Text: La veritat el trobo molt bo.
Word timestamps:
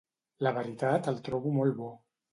La 0.47 0.53
veritat 0.55 1.11
el 1.13 1.21
trobo 1.29 1.53
molt 1.59 1.81
bo. 1.83 1.95